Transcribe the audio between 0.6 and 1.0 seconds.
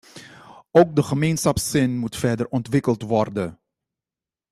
Ook